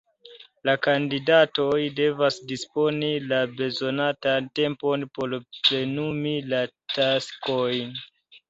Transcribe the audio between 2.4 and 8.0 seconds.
disponi la bezonatan tempon por plenumi la taskojn.